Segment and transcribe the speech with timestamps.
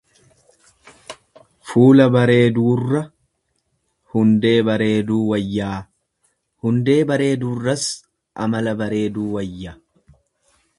[1.71, 3.01] Fuula bareeduurra
[4.15, 5.75] hundee bareeduu wayyaa,
[6.65, 7.87] hundee bareeduurras
[8.47, 9.79] amala bareeduu wayya.